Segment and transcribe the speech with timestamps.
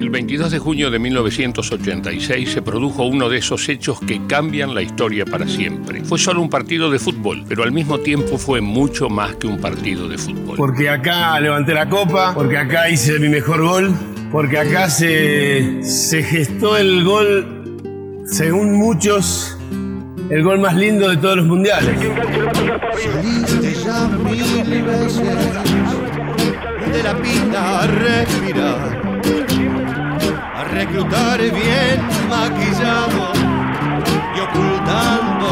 [0.00, 4.82] El 22 de junio de 1986 se produjo uno de esos hechos que cambian la
[4.82, 6.04] historia para siempre.
[6.04, 9.58] Fue solo un partido de fútbol, pero al mismo tiempo fue mucho más que un
[9.58, 10.56] partido de fútbol.
[10.56, 13.94] Porque acá levanté la copa, porque acá hice mi mejor gol,
[14.30, 17.78] porque acá se, se gestó el gol,
[18.26, 19.56] según muchos,
[20.30, 21.96] el gol más lindo de todos los mundiales.
[23.02, 25.22] Saliste ya mil veces
[26.92, 29.11] de la pista a respirar,
[30.72, 33.32] reclutar bien maquillado
[34.34, 35.46] y ocultando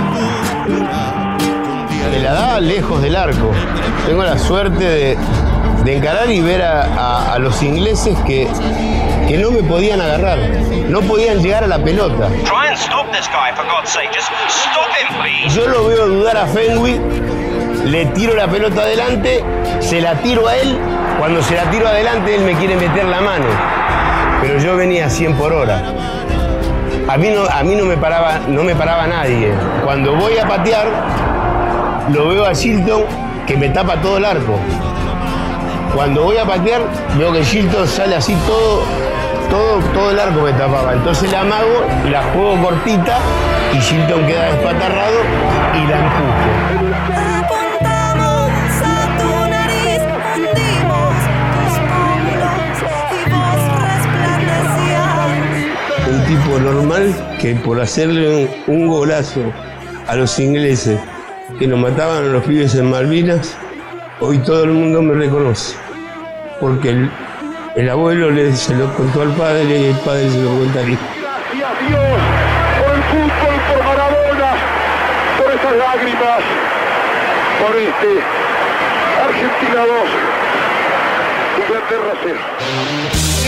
[1.88, 3.50] día Me la daba lejos del arco.
[4.06, 5.18] Tengo la suerte de,
[5.84, 8.48] de encarar y ver a, a- a los ingleses que,
[9.28, 10.38] que no me podían agarrar,
[10.88, 12.28] no podían llegar a la pelota.
[12.44, 14.10] Try and stop this guy, for God's sake.
[14.12, 15.54] Just stop him, please.
[15.54, 17.00] Yo lo veo dudar a Fenwick,
[17.84, 19.44] le tiro la pelota adelante,
[19.80, 20.78] se la tiro a él.
[21.18, 23.44] Cuando se la tiro adelante, él me quiere meter la mano.
[24.40, 25.82] Pero yo venía a 100 por hora.
[27.08, 29.52] A mí no, a mí no, me, paraba, no me paraba nadie.
[29.84, 30.86] Cuando voy a patear,
[32.12, 33.04] lo veo a Shilton
[33.46, 34.58] que me tapa todo el arco.
[35.94, 36.82] Cuando voy a patear,
[37.18, 38.84] veo que Shilton sale así todo,
[39.50, 40.92] todo, todo el arco me tapaba.
[40.92, 43.18] Entonces la amago, la juego cortita
[43.72, 45.18] y Shilton queda despatarrado
[45.74, 46.69] y la empujo.
[57.40, 59.40] Que por hacerle un, un golazo
[60.06, 61.00] a los ingleses
[61.58, 63.56] que nos mataban a los pibes en Malvinas,
[64.20, 65.74] hoy todo el mundo me reconoce.
[66.60, 67.10] Porque el,
[67.76, 70.90] el abuelo le, se lo contó al padre y el padre se lo cuenta al
[70.90, 71.02] hijo.
[71.16, 72.00] Gracias Dios
[72.78, 74.52] por el fútbol, por Maradona,
[75.38, 76.42] por esas lágrimas,
[77.58, 78.20] por este
[79.24, 83.39] Argentina 2, Inglaterra 0.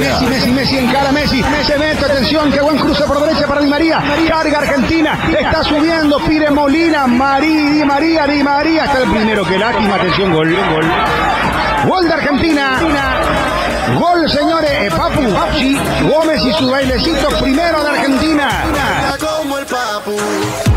[0.00, 1.44] Messi, Messi, Messi encara Messi.
[1.66, 4.02] Se mete, atención, qué buen cruce por derecha para Di María.
[4.26, 8.84] Carga Argentina, está subiendo, pide Molina, Marí, Di María, Di María.
[8.84, 10.84] Está el primero, que lástima, atención, gol, gol.
[11.86, 12.78] Gol de Argentina.
[13.98, 15.20] Gol, señores, eh, Papu,
[15.58, 15.78] sí,
[16.08, 18.48] Gómez y su bailecito primero de Argentina.
[19.20, 20.16] como el papu.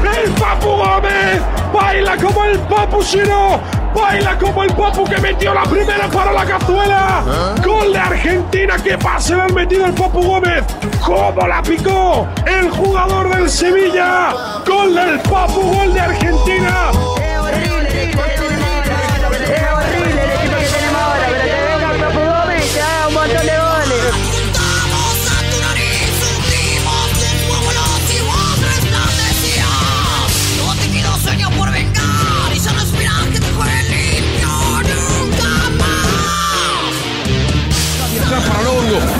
[0.04, 1.42] El Papu Gómez
[1.74, 3.62] baila como el Papu Chino,
[3.94, 7.24] baila como el Papu que metió la primera para la cazuela.
[7.64, 10.64] Gol de Argentina, que pase le han metido el Papu Gómez.
[11.04, 14.34] ¿Cómo la picó el jugador del Sevilla?
[14.66, 16.92] Gol del Papu, gol de Argentina.
[17.18, 17.83] Es horrible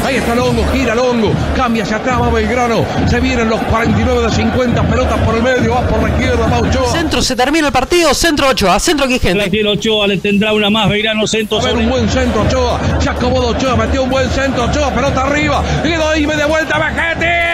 [0.06, 4.32] ahí está Longo, gira Longo, cambia hacia atrás, va Belgrano, se vienen los 49 de
[4.32, 6.92] 50, pelotas por el medio, va por la izquierda, va Ochoa.
[6.92, 8.14] Centro, se termina el partido.
[8.14, 9.50] Centro 8 a centro Quijente.
[9.50, 11.60] tiene Ochoa, le tendrá una más, Beirano Centro.
[11.60, 15.24] A ver, un buen centro Ochoa, se acomodó Ochoa, metió un buen centro Ochoa, pelota
[15.24, 17.54] arriba, y doy de vuelta, Vejete,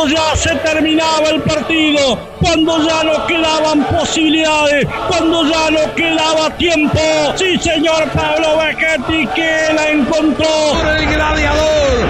[0.00, 6.48] Cuando ya se terminaba el partido, cuando ya no quedaban posibilidades, cuando ya no quedaba
[6.56, 6.98] tiempo.
[7.36, 10.46] Sí, señor Pablo Bechetti que la encontró.
[10.46, 10.96] ¡Gol!
[10.96, 12.08] El gladiador,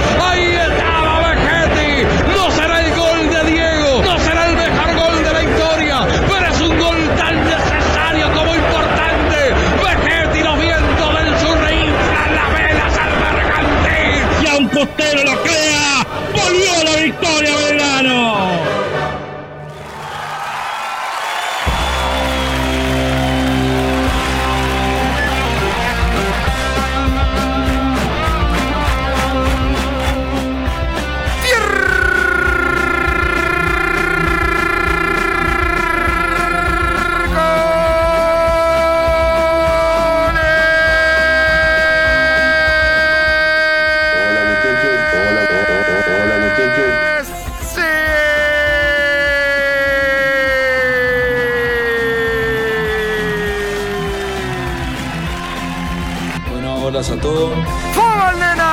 [57.00, 57.48] pasa todo.
[57.94, 58.72] ¡Fútbol, nena!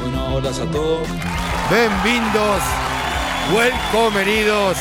[0.00, 1.06] Bueno, horas a todos.
[1.68, 2.62] Bienvenidos,
[3.54, 4.78] welcomenidos.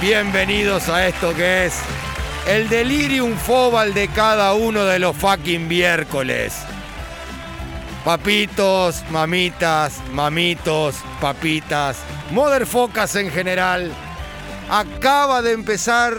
[0.00, 1.74] Bienvenidos a esto que es
[2.48, 6.54] el delirium fobal de cada uno de los fucking miércoles.
[8.02, 11.98] Papitos, mamitas, mamitos, papitas,
[12.30, 13.92] motherfocas en general.
[14.72, 16.14] Acaba de empezar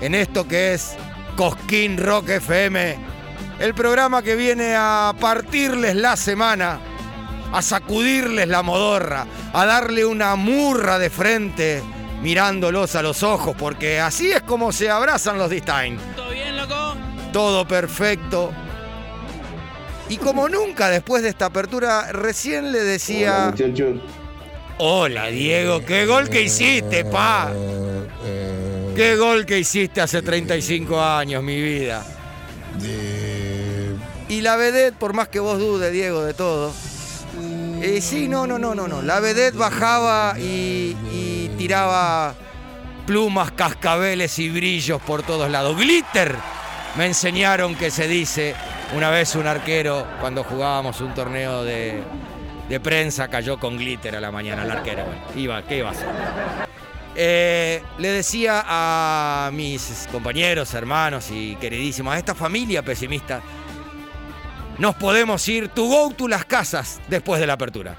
[0.00, 0.96] en esto que es
[1.36, 2.96] Cosquín Rock FM,
[3.60, 6.80] el programa que viene a partirles la semana,
[7.52, 11.84] a sacudirles la modorra, a darle una murra de frente
[12.20, 15.98] mirándolos a los ojos, porque así es como se abrazan los Distain.
[16.16, 16.96] ¿Todo bien, loco?
[17.32, 18.50] Todo perfecto.
[20.08, 23.54] Y como nunca después de esta apertura, recién le decía...
[23.54, 24.21] Hola
[25.30, 27.52] Diego, qué gol que hiciste, pa.
[28.94, 32.04] Qué gol que hiciste hace 35 años, mi vida.
[34.28, 36.72] Y la vedette, por más que vos dudes, Diego, de todo.
[37.80, 39.02] Eh, sí, no, no, no, no, no.
[39.02, 42.34] La vedette bajaba y, y tiraba
[43.06, 45.76] plumas, cascabeles y brillos por todos lados.
[45.76, 46.36] Glitter.
[46.96, 48.54] Me enseñaron que se dice.
[48.94, 52.02] Una vez un arquero, cuando jugábamos un torneo de,
[52.68, 55.04] de prensa, cayó con glitter a la mañana el arquero.
[55.04, 56.08] Bueno, iba, ¿qué iba a hacer?
[57.14, 63.42] Eh, le decía a mis compañeros, hermanos y queridísimos, a esta familia pesimista,
[64.78, 67.96] nos podemos ir to go to las casas después de la apertura.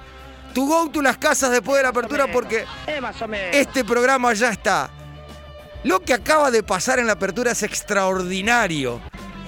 [0.56, 3.56] To go to las casas después de la apertura porque Eh, menos.
[3.56, 4.90] este programa ya está.
[5.84, 9.02] Lo que acaba de pasar en la apertura es extraordinario.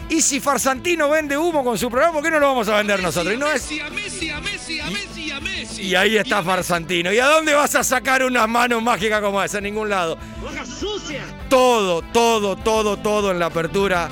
[0.09, 3.01] Y si Farsantino vende humo con su programa, ¿por qué no lo vamos a vender
[3.01, 3.33] nosotros?
[3.33, 3.67] Y no es
[5.79, 7.11] y ahí está Farsantino.
[7.11, 9.57] ¿Y a dónde vas a sacar unas manos mágicas como esa?
[9.57, 10.17] En ningún lado.
[10.65, 11.23] sucia!
[11.49, 14.09] Todo, todo, todo, todo en la apertura.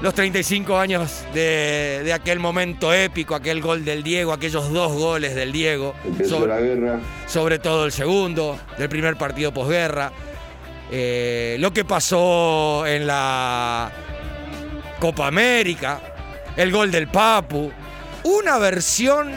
[0.00, 5.34] Los 35 años de, de aquel momento épico, aquel gol del Diego, aquellos dos goles
[5.34, 5.94] del Diego.
[6.04, 7.00] Empezó sobre, la guerra.
[7.26, 10.12] sobre todo el segundo, del primer partido posguerra.
[10.90, 13.90] Eh, lo que pasó en la
[15.00, 16.00] Copa América,
[16.56, 17.72] el gol del Papu.
[18.22, 19.32] Una versión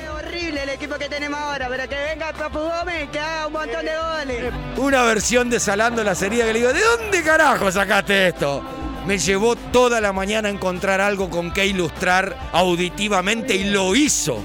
[0.82, 4.54] equipo que tenemos ahora, pero que venga Papu Gómez que haga un montón de goles.
[4.78, 8.64] Una versión de Salando la serie que le digo, ¿de dónde carajo sacaste esto?
[9.06, 14.42] Me llevó toda la mañana a encontrar algo con que ilustrar auditivamente y lo hizo.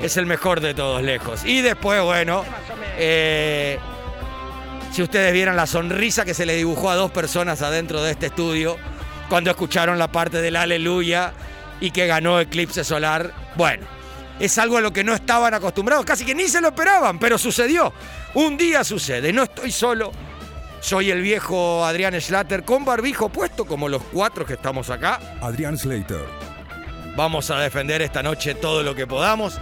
[0.00, 1.44] Es el mejor de todos lejos.
[1.44, 2.44] Y después, bueno,
[2.96, 3.80] eh,
[4.92, 8.26] si ustedes vieran la sonrisa que se le dibujó a dos personas adentro de este
[8.26, 8.76] estudio
[9.28, 11.32] cuando escucharon la parte del aleluya
[11.80, 13.86] y que ganó Eclipse Solar, bueno,
[14.38, 17.38] es algo a lo que no estaban acostumbrados, casi que ni se lo esperaban, pero
[17.38, 17.92] sucedió.
[18.34, 20.12] Un día sucede, no estoy solo.
[20.80, 25.18] Soy el viejo Adrián Schlatter con barbijo puesto como los cuatro que estamos acá.
[25.40, 26.24] Adrián Slater.
[27.16, 29.58] Vamos a defender esta noche todo lo que podamos.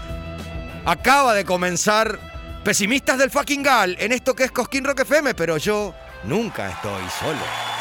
[0.84, 2.18] Acaba de comenzar
[2.64, 5.94] Pesimistas del fucking Gal en esto que es Cosquín Rock FM, pero yo
[6.24, 7.73] nunca estoy solo.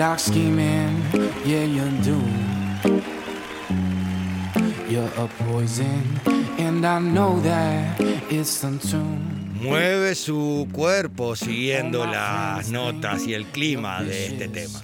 [0.00, 1.02] Dark scheming,
[1.44, 2.18] yeah, you do.
[4.88, 6.18] You're a poison,
[6.56, 9.60] and I know that it's untuned.
[9.60, 14.80] Mueve su cuerpo siguiendo las notas y el clima de este tema.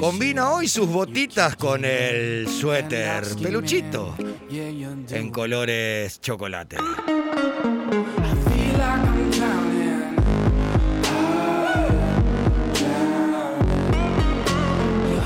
[0.00, 4.16] Combina hoy sus botitas con el suéter peluchito
[4.50, 6.78] en colores chocolate.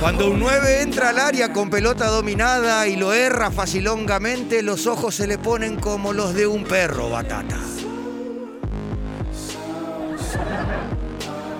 [0.02, 5.14] Cuando un 9 entra al área con pelota dominada y lo erra facilongamente, los ojos
[5.14, 7.56] se le ponen como los de un perro batata.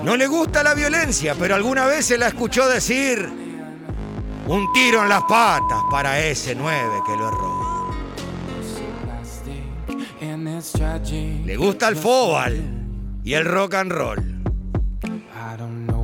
[0.03, 3.29] No le gusta la violencia, pero alguna vez se la escuchó decir
[4.49, 7.93] un tiro en las patas para ese 9 que lo erró.
[11.45, 12.61] Le gusta el fútbol
[13.23, 14.43] y el rock and roll.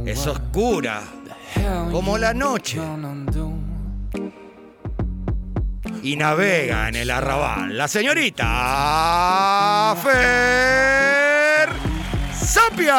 [0.07, 1.03] Es oscura
[1.91, 2.81] como la noche
[6.03, 7.77] y navega en el arrabal.
[7.77, 8.47] La señorita
[10.03, 11.69] Fer
[12.33, 12.95] Sapia.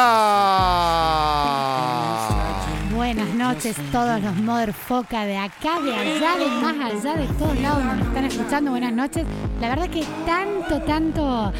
[2.94, 7.84] Buenas noches, todos los motherfuckers de acá, de allá, de más allá, de todos lados
[7.84, 8.70] nos están escuchando.
[8.70, 9.24] Buenas noches.
[9.60, 11.52] La verdad que tanto, tanto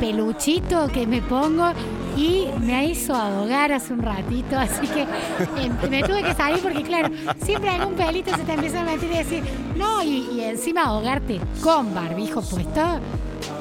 [0.00, 1.72] peluchito que me pongo
[2.16, 6.82] y me hizo ahogar hace un ratito, así que eh, me tuve que salir porque,
[6.82, 7.10] claro,
[7.44, 9.44] siempre algún pelito se te empieza a meter y decir,
[9.76, 13.00] no, y, y encima ahogarte con barbijo puesto,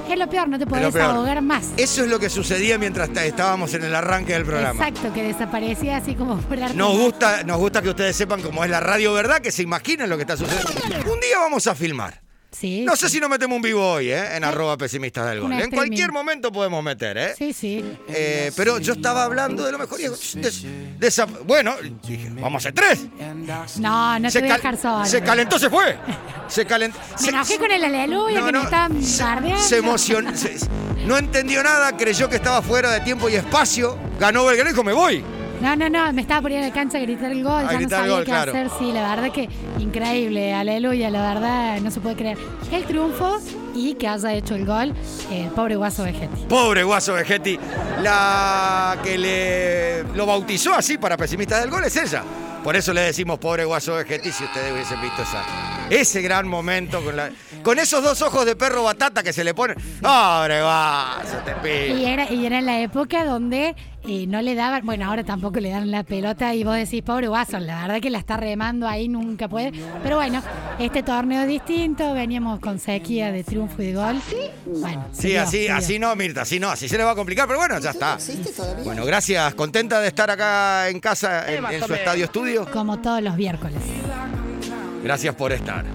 [0.09, 1.71] es lo peor, no te podés ahogar más.
[1.77, 4.87] Eso es lo que sucedía mientras estábamos en el arranque del programa.
[4.87, 6.75] Exacto, que desaparecía así como por arte.
[6.75, 9.39] Nos gusta, nos gusta que ustedes sepan cómo es la radio, ¿verdad?
[9.39, 11.11] Que se imaginen lo que está sucediendo.
[11.11, 12.26] Un día vamos a filmar.
[12.51, 12.81] Sí.
[12.85, 14.35] No sé si nos metemos un vivo hoy, ¿eh?
[14.35, 15.51] En arroba pesimistas del gol.
[15.53, 17.33] En cualquier momento podemos meter, ¿eh?
[17.37, 17.83] Sí, sí.
[18.07, 20.51] Eh, pero yo estaba hablando de lo mejor y de,
[20.97, 21.75] de esa- bueno,
[22.07, 23.05] dije, vamos a hacer tres.
[23.79, 25.05] No, no Se te voy a dejar solo.
[25.05, 25.97] Se calentó, se fue.
[26.47, 26.97] Se calentó.
[27.21, 29.57] Me enojé con el aleluya No, que no, me estaban.
[29.59, 30.35] Se emocionó.
[30.35, 30.57] se-
[31.05, 33.97] no entendió nada, creyó que estaba fuera de tiempo y espacio.
[34.19, 35.23] Ganó Belgrano y dijo, me voy.
[35.61, 37.79] No, no, no, me estaba poniendo en la cancha a gritar el gol, A ya
[37.79, 38.51] no sabía gol, qué claro.
[38.51, 39.49] hacer, sí, la verdad que
[39.79, 42.37] increíble, aleluya, la verdad no se puede creer.
[42.71, 43.39] El triunfo
[43.77, 44.93] y que haya hecho el gol
[45.31, 46.45] el pobre Guaso Vegetti.
[46.49, 47.59] Pobre Guaso Vegetti.
[48.01, 52.23] La que le lo bautizó así para pesimistas del gol es ella.
[52.63, 55.41] Por eso le decimos pobre Guaso Vegetti si ustedes hubiesen visto esa,
[55.89, 57.29] ese gran momento con, la,
[57.63, 59.77] con esos dos ojos de perro batata que se le ponen.
[60.01, 61.97] Pobre Guaso, te pido.
[61.97, 63.75] Y era, y era en la época donde
[64.07, 67.27] eh, no le daban, bueno, ahora tampoco le dan la pelota y vos decís, pobre
[67.27, 69.71] Guaso, la verdad que la está remando ahí, nunca puede.
[70.01, 70.41] Pero bueno,
[70.79, 74.21] este torneo es distinto, veníamos con sequía de triunfo y de gol.
[74.65, 77.15] Bueno, se Sí, dio, así, así no, Mirta, así no, así se le va a
[77.15, 78.17] complicar, pero bueno, ya está.
[78.83, 82.65] Bueno, gracias, contenta de estar acá en casa, en, en su estadio estudio.
[82.71, 83.79] Como todos los miércoles.
[85.03, 85.85] Gracias por estar.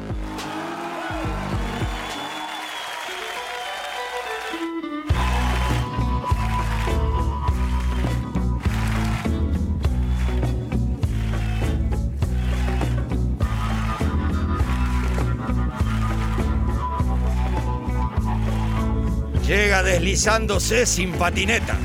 [19.83, 21.77] Deslizándose sin patineta,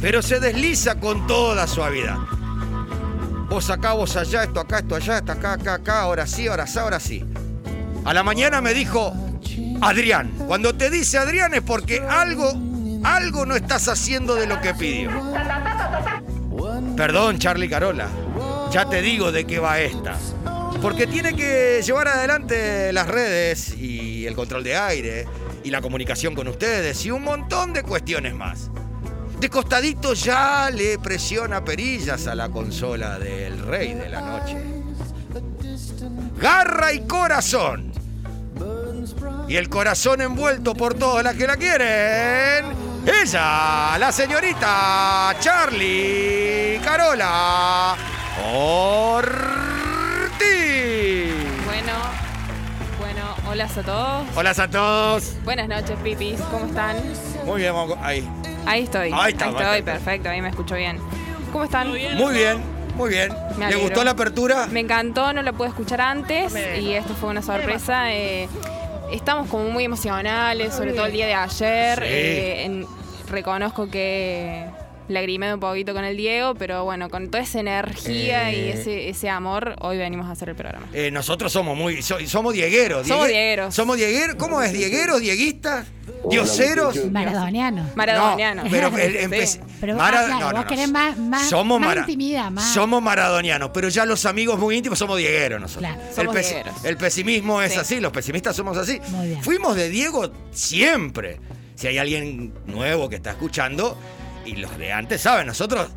[0.00, 2.18] pero se desliza con toda suavidad.
[3.48, 6.66] Vos acá, vos allá, esto acá, esto allá, esto acá, acá, acá, ahora sí, ahora
[6.66, 7.24] sí, ahora sí.
[8.04, 9.12] A la mañana me dijo
[9.80, 10.32] Adrián.
[10.46, 12.52] Cuando te dice Adrián es porque algo,
[13.02, 15.10] algo no estás haciendo de lo que pidió.
[16.96, 18.08] Perdón, Charlie Carola.
[18.70, 20.16] Ya te digo de qué va esta.
[20.82, 25.26] Porque tiene que llevar adelante las redes y el control de aire
[25.64, 28.70] y la comunicación con ustedes y un montón de cuestiones más.
[29.40, 34.56] De costadito ya le presiona perillas a la consola del rey de la noche.
[36.40, 37.92] Garra y corazón.
[39.48, 42.66] Y el corazón envuelto por todas las que la quieren.
[43.06, 47.96] Ella, la señorita Charlie Carola
[48.52, 49.53] Ortiz.
[53.54, 54.26] Hola a todos.
[54.36, 55.32] Hola a todos.
[55.44, 56.40] Buenas noches, pipis.
[56.50, 56.96] ¿Cómo están?
[57.44, 58.28] Muy bien, vamos ahí.
[58.66, 59.12] Ahí estoy.
[59.14, 59.84] Ahí está, estoy, perfecto.
[59.92, 60.28] perfecto.
[60.30, 60.98] Ahí me escucho bien.
[61.52, 61.88] ¿Cómo están?
[61.88, 62.18] Muy bien,
[62.96, 63.32] muy bien.
[63.52, 63.82] Me ¿Le alegro.
[63.84, 64.66] gustó la apertura?
[64.66, 68.12] Me encantó, no la pude escuchar antes y esto fue una sorpresa.
[68.12, 68.48] eh,
[69.12, 71.98] estamos como muy emocionales, sobre todo el día de ayer.
[72.00, 72.04] Sí.
[72.08, 72.86] eh, en-
[73.28, 74.66] reconozco que
[75.08, 78.72] lagrimé un poquito con el Diego, pero bueno, con toda esa energía y Eh.
[78.72, 80.86] ese, ese amor, hoy venimos a hacer el programa.
[80.92, 82.02] Eh, nosotros somos muy.
[82.02, 83.06] so- somos diegueros.
[83.06, 83.74] Somos diegue- diegueros.
[83.74, 84.36] Somos diegueros.
[84.36, 84.72] ¿Cómo es?
[84.72, 85.20] ¿Diegueros?
[85.20, 85.86] ¿Dieguistas?
[86.30, 86.96] ¿Dioseros?
[87.10, 87.86] Maradoniano.
[87.94, 88.64] Maradoniano.
[88.64, 89.60] No, pero el- Sí.
[89.80, 92.72] Pero Mara- ah, claro, no, no, vos querés más, más, somos más mara- intimidad, más.
[92.72, 95.90] Somos maradonianos, pero ya los amigos muy íntimos somos diegueros nosotros.
[95.92, 96.08] Claro.
[96.08, 96.84] el, Somos diegueros.
[96.84, 97.78] el pesimismo es Sí.
[97.78, 99.00] así, los pesimistas somos así.
[99.08, 99.42] Muy bien.
[99.42, 101.40] Fuimos de Diego siempre.
[101.74, 103.98] Si hay alguien nuevo que está escuchando,
[104.44, 105.88] y los de antes saben, nosotros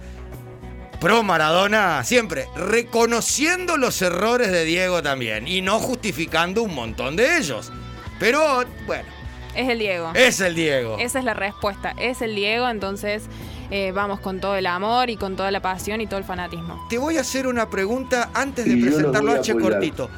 [1.00, 7.38] pro Maradona siempre, reconociendo los errores de Diego también y no justificando un montón de
[7.38, 7.72] ellos.
[8.20, 9.08] Pero bueno,
[9.54, 10.12] Es el Diego.
[10.16, 10.98] es el Diego.
[11.00, 11.94] Esa es la respuesta.
[12.00, 13.24] Es el Diego, entonces
[13.70, 16.88] eh, vamos con todo el amor y con toda la pasión y todo el fanatismo.
[16.90, 19.54] Te voy a hacer una pregunta antes de Y presentarlo a Che.
[19.54, 20.10] Cortito.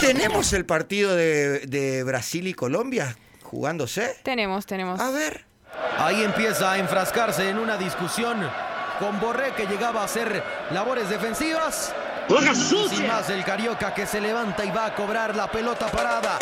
[0.00, 4.16] ¿Tenemos el partido de, de Brasil y Colombia jugándose?
[4.22, 4.98] Tenemos, tenemos.
[5.00, 5.44] A ver.
[5.98, 8.48] Ahí empieza a enfrascarse en una discusión
[8.98, 10.42] con Borré que llegaba a hacer
[10.72, 11.94] labores defensivas.
[12.90, 16.38] Y sin más el Carioca que se levanta y va a cobrar la pelota parada.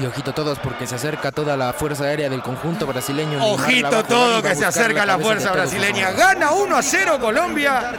[0.00, 3.38] Y ojito todos porque se acerca toda la fuerza aérea del conjunto brasileño.
[3.38, 6.10] La Ojito todo que se acerca la fuerza brasileña.
[6.10, 7.94] Gana 1 a 0 Colombia.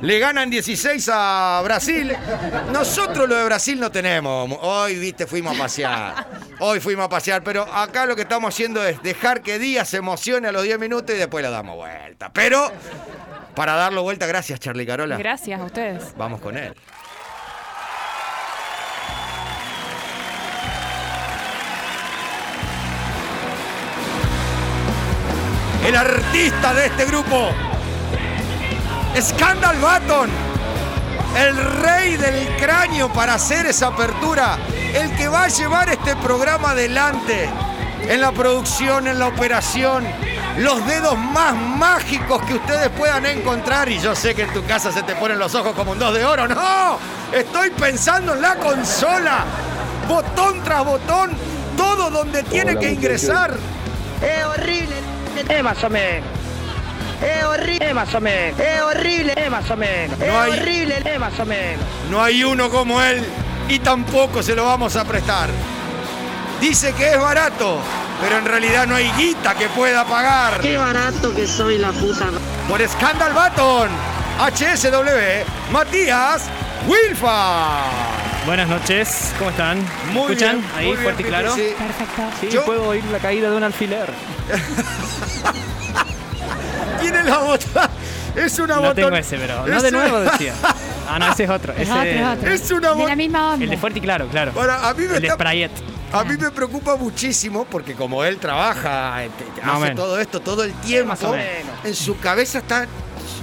[0.00, 2.16] Le ganan 16 a Brasil.
[2.72, 4.50] Nosotros lo de Brasil no tenemos.
[4.62, 6.26] Hoy, viste, fuimos a pasear.
[6.60, 7.42] Hoy fuimos a pasear.
[7.42, 10.78] Pero acá lo que estamos haciendo es dejar que Díaz se emocione a los 10
[10.78, 12.32] minutos y después le damos vuelta.
[12.32, 12.72] Pero
[13.54, 15.18] para darlo vuelta, gracias Charlie Carola.
[15.18, 16.14] Gracias a ustedes.
[16.16, 16.74] Vamos con él.
[25.84, 27.50] El artista de este grupo.
[29.20, 30.30] Scandal Baton,
[31.36, 34.58] el rey del cráneo para hacer esa apertura,
[34.94, 37.48] el que va a llevar este programa adelante
[38.08, 40.04] en la producción, en la operación,
[40.58, 43.88] los dedos más mágicos que ustedes puedan encontrar.
[43.88, 46.14] Y yo sé que en tu casa se te ponen los ojos como un dos
[46.14, 46.48] de oro.
[46.48, 46.98] No,
[47.32, 49.44] estoy pensando en la consola,
[50.08, 51.30] botón tras botón,
[51.76, 53.56] todo donde tiene que ingresar.
[54.22, 54.81] Es horrible,
[55.48, 56.28] es más o menos.
[57.22, 58.58] Es horrible, es más o menos.
[58.60, 60.20] Es horrible, es más o menos.
[60.20, 61.84] Es No hay- horrible, es más o menos.
[62.10, 63.24] No hay uno como él
[63.68, 65.48] y tampoco se lo vamos a prestar.
[66.60, 67.78] Dice que es barato,
[68.20, 70.60] pero en realidad no hay guita que pueda pagar.
[70.60, 72.26] Qué barato que soy la puta.
[72.68, 73.88] Por Scandal Baton,
[74.40, 76.42] HSW, Matías
[76.86, 77.82] Wilfa.
[78.46, 79.78] Buenas noches, ¿cómo están?
[80.08, 80.56] ¿Me Muy ¿Escuchan?
[80.60, 81.54] bien, Ahí, muy bien, fuerte y claro.
[81.54, 81.62] sí.
[81.78, 82.22] Perfecto.
[82.40, 84.08] Sí, Yo- puedo oír la caída de un alfiler.
[87.00, 87.90] Tiene la bota.
[88.34, 90.54] Es una No botón- tengo ese, pero no de nuevo decía.
[91.08, 91.72] Ah, no, ese es otro.
[91.76, 92.50] Es ese otro, es otro.
[92.52, 93.64] Es una De bo- la misma onda.
[93.64, 94.52] El de fuerte y claro, claro.
[94.52, 95.70] Bueno, a mí me el de Sprayet.
[96.12, 99.30] A mí me preocupa muchísimo porque como él trabaja, eh,
[99.64, 101.44] hace todo esto todo el tiempo, Más o menos.
[101.84, 102.86] en su cabeza está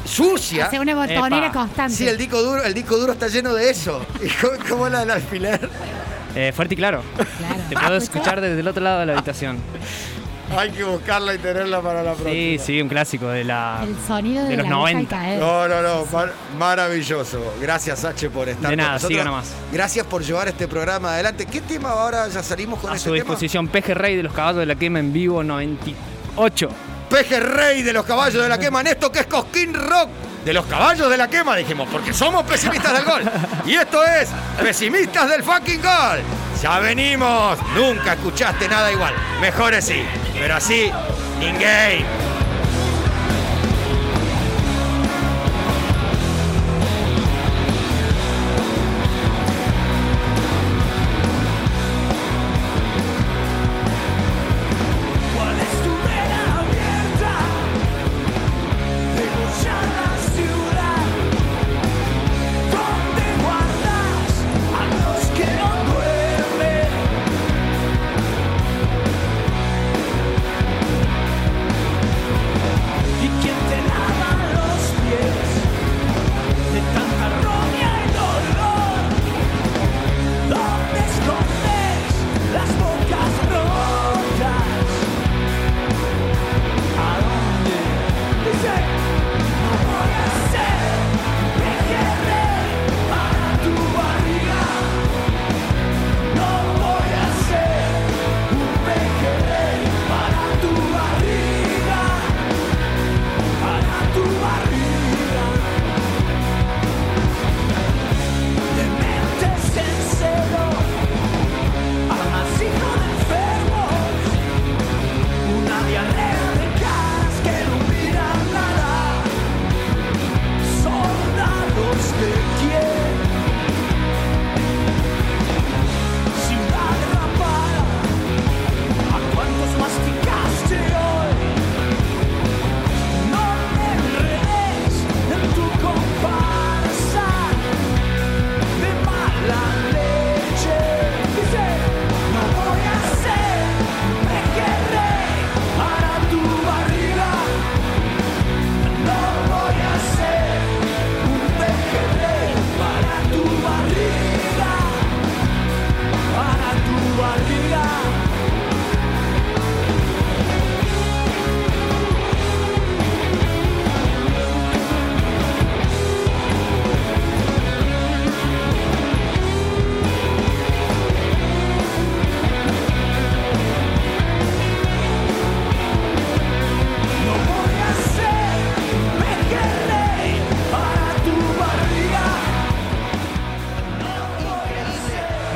[0.05, 0.65] sucia.
[0.65, 1.51] Hace una botonera Epa.
[1.53, 1.93] constante.
[1.95, 4.05] Sí, el disco duro, el disco duro está lleno de eso.
[4.21, 5.69] ¿Y cómo, cómo la del alfiler?
[6.35, 7.01] Eh, fuerte y claro.
[7.15, 7.55] Claro.
[7.69, 9.57] Te puedo escuchar desde el otro lado de la habitación.
[10.57, 12.31] Hay que buscarla y tenerla para la próxima.
[12.31, 13.81] Sí, sí, un clásico de la.
[13.83, 15.15] El sonido de, De los la aguja al 90.
[15.15, 15.39] caer.
[15.39, 17.53] No, no, no, mar- maravilloso.
[17.61, 19.11] Gracias, H, por estar De con nada, nosotros.
[19.11, 19.53] siga nomás.
[19.71, 21.45] Gracias por llevar este programa adelante.
[21.45, 23.25] ¿Qué tema ahora ya salimos con A este su tema?
[23.25, 26.69] disposición, Peje Rey de los Caballos de la Quema en vivo 98.
[27.09, 30.09] Peje Rey de los caballos de la quema en esto que es Cosquín Rock.
[30.45, 33.23] De los caballos de la quema, dijimos, porque somos pesimistas del gol.
[33.65, 34.29] Y esto es
[34.61, 36.19] Pesimistas del fucking gol.
[36.61, 37.57] Ya venimos.
[37.75, 39.13] Nunca escuchaste nada igual.
[39.41, 40.03] Mejor así.
[40.33, 40.91] Pero así,
[41.41, 42.18] in.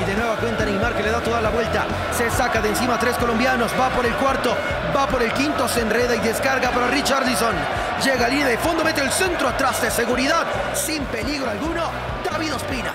[0.03, 1.85] Y de nueva cuenta Neymar que le da toda la vuelta.
[2.17, 3.71] Se saca de encima a tres colombianos.
[3.79, 4.55] Va por el cuarto.
[4.95, 5.67] Va por el quinto.
[5.67, 7.55] Se enreda y descarga para Richardson.
[8.03, 8.83] Llega a línea de fondo.
[8.83, 10.45] Mete el centro atrás de seguridad.
[10.73, 11.89] Sin peligro alguno.
[12.29, 12.93] David Ospina.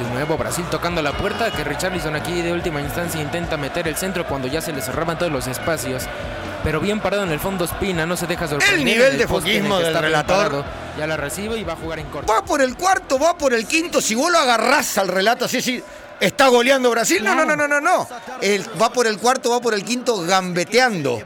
[0.00, 3.96] De nuevo Brasil tocando la puerta que Richarlison aquí de última instancia intenta meter el
[3.96, 6.04] centro cuando ya se le cerraban todos los espacios.
[6.64, 8.78] Pero bien parado en el fondo Espina, no se deja sorprender.
[8.78, 10.64] El nivel de foquismo del relator.
[10.98, 12.32] Ya la recibe y va a jugar en corto.
[12.32, 14.00] Va por el cuarto, va por el quinto.
[14.00, 15.82] Si vos lo agarrás al relato así, sí.
[16.20, 17.22] ¿Está goleando Brasil?
[17.24, 18.06] No, no, no, no, no, no.
[18.42, 21.22] El- va por el cuarto, va por el quinto gambeteando.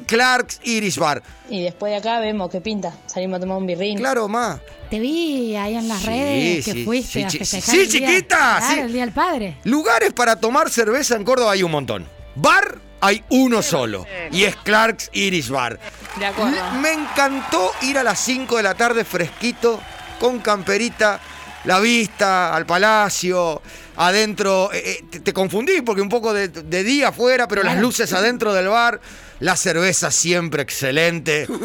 [0.06, 1.22] Clark's Irish Bar.
[1.48, 2.92] Y después de acá vemos qué pinta.
[3.06, 3.98] Salimos a tomar un birrín.
[3.98, 4.60] Claro, ma.
[4.88, 7.74] Te vi ahí en las Sí, redes que sí, fuiste sí, a festejar.
[7.74, 8.80] sí, el día- chiquita, claro, sí.
[8.80, 9.56] el Día del Padre.
[9.64, 12.06] Lugares para tomar cerveza en Córdoba hay un montón.
[12.34, 14.06] Bar hay uno solo.
[14.32, 15.78] Y es Clark's Irish Bar.
[16.18, 16.56] De acuerdo.
[16.72, 19.80] Me- Me encantó ir a las 5 de la tarde fresquito,
[20.18, 21.20] con camperita,
[21.64, 23.60] la vista al palacio,
[23.96, 24.70] adentro.
[24.72, 28.12] eh, eh, te, te confundí porque un poco de, de día afuera, pero las luces
[28.12, 29.00] adentro del bar.
[29.40, 31.46] La cerveza siempre excelente.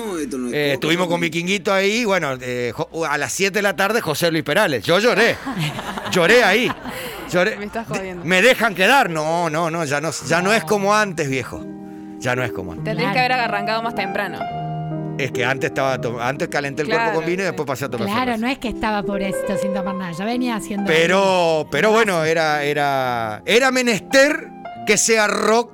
[0.53, 2.05] Eh, estuvimos con Vikinguito ahí.
[2.05, 2.71] Bueno, eh,
[3.09, 4.83] a las 7 de la tarde, José Luis Perales.
[4.83, 5.35] Yo lloré.
[6.11, 6.71] Lloré ahí.
[7.31, 7.57] Lloré.
[7.57, 8.23] Me estás jodiendo.
[8.23, 9.09] ¿Me dejan quedar?
[9.09, 11.63] No, no, no, ya no, ya no es como antes, viejo.
[12.19, 12.85] Ya no es como antes.
[12.85, 14.39] Tendrías que haber arrancado más temprano.
[15.17, 17.89] Es que antes estaba antes calenté el Claro, cuerpo con vino y después pasé a
[17.89, 18.37] tomar Claro, cerveza.
[18.45, 20.85] no es que estaba pobrecito sin tomar nada, ya venía haciendo.
[20.87, 24.49] Pero, pero bueno, era, era, era menester
[24.85, 25.71] que sea rock